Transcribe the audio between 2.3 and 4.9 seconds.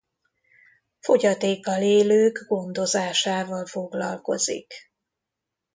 gondozásával foglalkozik.